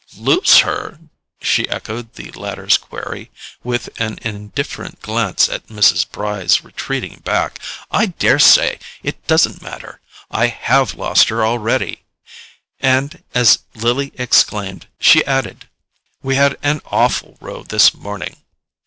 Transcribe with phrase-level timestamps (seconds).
[0.17, 0.99] "Lose her?"
[1.43, 3.29] she echoed the latter's query,
[3.63, 6.09] with an indifferent glance at Mrs.
[6.09, 7.59] Bry's retreating back.
[7.91, 10.01] "I daresay—it doesn't matter:
[10.31, 12.01] I HAVE lost her already."
[12.79, 15.69] And, as Lily exclaimed, she added:
[16.23, 18.37] "We had an awful row this morning.